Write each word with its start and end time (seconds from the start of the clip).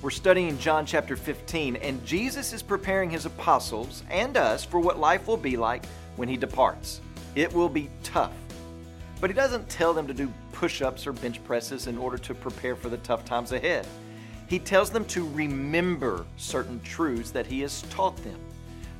We're 0.00 0.10
studying 0.10 0.56
John 0.58 0.86
chapter 0.86 1.16
15, 1.16 1.74
and 1.74 2.06
Jesus 2.06 2.52
is 2.52 2.62
preparing 2.62 3.10
his 3.10 3.26
apostles 3.26 4.04
and 4.08 4.36
us 4.36 4.64
for 4.64 4.78
what 4.78 5.00
life 5.00 5.26
will 5.26 5.36
be 5.36 5.56
like 5.56 5.84
when 6.14 6.28
he 6.28 6.36
departs. 6.36 7.00
It 7.34 7.52
will 7.52 7.68
be 7.68 7.90
tough. 8.04 8.30
But 9.20 9.28
he 9.28 9.34
doesn't 9.34 9.68
tell 9.68 9.92
them 9.92 10.06
to 10.06 10.14
do 10.14 10.32
push 10.52 10.82
ups 10.82 11.04
or 11.04 11.12
bench 11.12 11.42
presses 11.42 11.88
in 11.88 11.98
order 11.98 12.16
to 12.16 12.32
prepare 12.32 12.76
for 12.76 12.88
the 12.88 12.98
tough 12.98 13.24
times 13.24 13.50
ahead. 13.50 13.88
He 14.46 14.60
tells 14.60 14.90
them 14.90 15.04
to 15.06 15.28
remember 15.30 16.24
certain 16.36 16.80
truths 16.82 17.32
that 17.32 17.48
he 17.48 17.60
has 17.62 17.82
taught 17.90 18.16
them. 18.18 18.38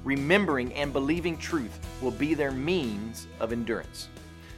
Remembering 0.02 0.74
and 0.74 0.92
believing 0.92 1.36
truth 1.36 1.78
will 2.02 2.10
be 2.10 2.34
their 2.34 2.50
means 2.50 3.28
of 3.38 3.52
endurance. 3.52 4.08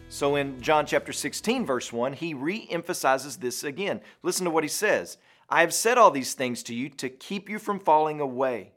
So 0.08 0.36
in 0.36 0.58
John 0.62 0.86
chapter 0.86 1.12
16, 1.12 1.66
verse 1.66 1.92
1, 1.92 2.14
he 2.14 2.32
re 2.32 2.66
emphasizes 2.70 3.36
this 3.36 3.62
again. 3.62 4.00
Listen 4.22 4.44
to 4.44 4.50
what 4.50 4.64
he 4.64 4.68
says 4.68 5.18
I 5.50 5.62
have 5.62 5.74
said 5.74 5.98
all 5.98 6.12
these 6.12 6.34
things 6.34 6.62
to 6.64 6.74
you 6.74 6.88
to 6.90 7.08
keep 7.08 7.50
you 7.50 7.58
from 7.58 7.80
falling 7.80 8.20
away. 8.20 8.72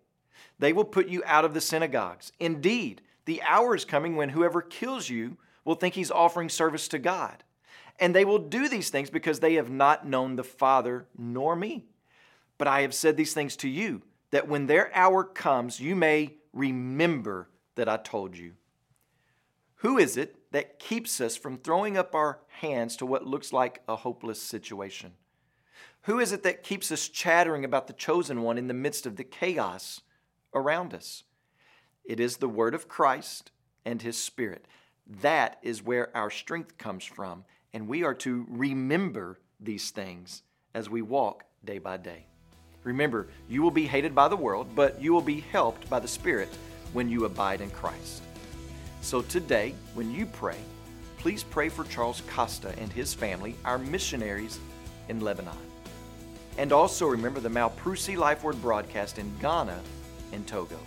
They 0.57 0.73
will 0.73 0.85
put 0.85 1.07
you 1.07 1.21
out 1.25 1.45
of 1.45 1.53
the 1.53 1.61
synagogues. 1.61 2.31
Indeed, 2.39 3.01
the 3.25 3.41
hour 3.43 3.75
is 3.75 3.85
coming 3.85 4.15
when 4.15 4.29
whoever 4.29 4.61
kills 4.61 5.09
you 5.09 5.37
will 5.65 5.75
think 5.75 5.93
he's 5.93 6.11
offering 6.11 6.49
service 6.49 6.87
to 6.89 6.99
God. 6.99 7.43
And 7.99 8.15
they 8.15 8.25
will 8.25 8.39
do 8.39 8.67
these 8.67 8.89
things 8.89 9.09
because 9.09 9.39
they 9.39 9.53
have 9.53 9.69
not 9.69 10.07
known 10.07 10.35
the 10.35 10.43
Father 10.43 11.05
nor 11.17 11.55
me. 11.55 11.85
But 12.57 12.67
I 12.67 12.81
have 12.81 12.93
said 12.93 13.17
these 13.17 13.33
things 13.33 13.55
to 13.57 13.69
you, 13.69 14.01
that 14.31 14.47
when 14.47 14.65
their 14.65 14.93
hour 14.95 15.23
comes, 15.23 15.79
you 15.79 15.95
may 15.95 16.33
remember 16.53 17.49
that 17.75 17.87
I 17.87 17.97
told 17.97 18.35
you. 18.35 18.53
Who 19.77 19.97
is 19.97 20.17
it 20.17 20.51
that 20.51 20.79
keeps 20.79 21.21
us 21.21 21.35
from 21.35 21.57
throwing 21.57 21.97
up 21.97 22.15
our 22.15 22.39
hands 22.47 22.95
to 22.97 23.05
what 23.05 23.27
looks 23.27 23.53
like 23.53 23.81
a 23.87 23.95
hopeless 23.95 24.41
situation? 24.41 25.13
Who 26.03 26.19
is 26.19 26.31
it 26.31 26.43
that 26.43 26.63
keeps 26.63 26.91
us 26.91 27.07
chattering 27.07 27.63
about 27.63 27.87
the 27.87 27.93
chosen 27.93 28.41
one 28.41 28.57
in 28.57 28.67
the 28.67 28.73
midst 28.73 29.05
of 29.05 29.15
the 29.15 29.23
chaos 29.23 30.01
around 30.53 30.93
us? 30.93 31.23
It 32.03 32.19
is 32.19 32.37
the 32.37 32.49
word 32.49 32.73
of 32.75 32.89
Christ 32.89 33.51
and 33.85 34.01
his 34.01 34.17
spirit. 34.17 34.65
That 35.21 35.59
is 35.61 35.83
where 35.83 36.15
our 36.15 36.29
strength 36.29 36.77
comes 36.77 37.05
from, 37.05 37.45
and 37.73 37.87
we 37.87 38.03
are 38.03 38.13
to 38.15 38.45
remember 38.49 39.39
these 39.59 39.91
things 39.91 40.43
as 40.73 40.89
we 40.89 41.01
walk 41.01 41.45
day 41.63 41.77
by 41.77 41.97
day. 41.97 42.25
Remember, 42.83 43.27
you 43.47 43.61
will 43.61 43.71
be 43.71 43.87
hated 43.87 44.13
by 44.13 44.27
the 44.27 44.35
world, 44.35 44.67
but 44.75 45.01
you 45.01 45.13
will 45.13 45.21
be 45.21 45.39
helped 45.39 45.89
by 45.89 45.99
the 45.99 46.07
Spirit 46.07 46.49
when 46.91 47.09
you 47.09 47.25
abide 47.25 47.61
in 47.61 47.69
Christ. 47.71 48.23
So 49.01 49.21
today, 49.21 49.73
when 49.93 50.11
you 50.11 50.25
pray, 50.25 50.57
please 51.17 51.43
pray 51.43 51.69
for 51.69 51.85
Charles 51.85 52.21
Costa 52.27 52.73
and 52.77 52.91
his 52.91 53.13
family, 53.13 53.55
our 53.63 53.77
missionaries 53.77 54.59
in 55.07 55.21
Lebanon. 55.21 55.57
And 56.57 56.71
also 56.71 57.07
remember 57.07 57.39
the 57.39 57.49
Mamprusi 57.49 58.17
Life 58.17 58.43
Word 58.43 58.61
broadcast 58.61 59.17
in 59.17 59.31
Ghana 59.39 59.79
and 60.31 60.45
Togo. 60.47 60.77